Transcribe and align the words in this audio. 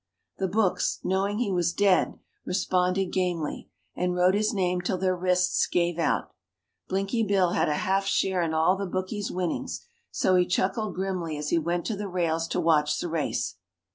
The 0.39 0.47
books, 0.47 0.99
knowing 1.03 1.37
he 1.37 1.51
was 1.51 1.73
"dead", 1.73 2.17
responded 2.43 3.13
gamely, 3.13 3.69
and 3.95 4.15
wrote 4.15 4.33
his 4.33 4.51
name 4.51 4.81
till 4.81 4.97
their 4.97 5.15
wrists 5.15 5.67
gave 5.67 5.99
out. 5.99 6.33
Blinky 6.89 7.21
Bill 7.21 7.51
had 7.51 7.69
a 7.69 7.75
half 7.85 8.07
share 8.07 8.41
in 8.41 8.51
all 8.51 8.75
the 8.75 8.87
bookies' 8.87 9.29
winnings, 9.29 9.85
so 10.09 10.33
he 10.33 10.47
chuckled 10.47 10.95
grimly 10.95 11.37
as 11.37 11.49
he 11.49 11.59
went 11.59 11.85
to 11.85 11.95
the 11.95 12.07
rails 12.07 12.47
to 12.47 12.59
watch 12.59 12.97
the 12.97 13.09
race. 13.09 13.57